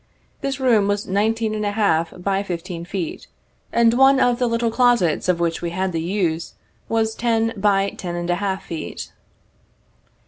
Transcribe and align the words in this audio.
This 0.41 0.59
room 0.59 0.87
was 0.87 1.05
nineteen 1.05 1.53
and 1.53 1.63
a 1.63 1.73
half 1.73 2.11
by 2.17 2.41
fifteen 2.41 2.85
feet, 2.85 3.27
and 3.71 3.93
one 3.93 4.19
of 4.19 4.39
the 4.39 4.47
little 4.47 4.71
closets 4.71 5.29
of 5.29 5.39
which 5.39 5.61
we 5.61 5.69
had 5.69 5.91
the 5.91 5.99
55 5.99 6.09
use, 6.31 6.53
was 6.89 7.13
ten 7.13 7.53
by 7.55 7.91
ten 7.91 8.15
and 8.15 8.31
a 8.31 8.35
half 8.37 8.65
feet. 8.65 9.11